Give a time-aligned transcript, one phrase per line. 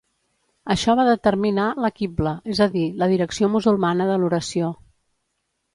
[0.75, 4.77] Això va determinar la Qibla, és a dir, la direcció musulmana de l'oració.